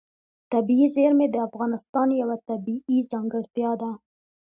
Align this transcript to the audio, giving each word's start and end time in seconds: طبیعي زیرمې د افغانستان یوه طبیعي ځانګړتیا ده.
طبیعي 0.51 0.87
زیرمې 0.95 1.27
د 1.31 1.35
افغانستان 1.47 2.07
یوه 2.21 2.37
طبیعي 2.49 2.97
ځانګړتیا 3.11 3.71
ده. 3.81 3.91